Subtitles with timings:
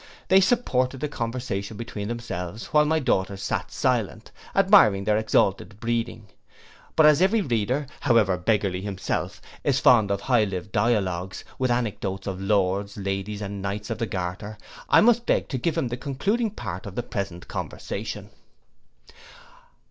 [0.29, 6.25] They supported the conversation between themselves, while my daughters sate silent, admiring their exalted breeding.
[6.95, 12.25] But as every reader, however beggarly himself, is fond of high lived dialogues, with anecdotes
[12.25, 14.57] of Lords, Ladies, and Knights of the Garter,
[14.89, 18.31] I must beg leave to give him the concluding part of the present conversation.